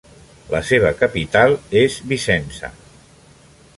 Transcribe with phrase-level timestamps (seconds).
[0.53, 1.53] La seva capital
[1.83, 2.73] és Vicenza.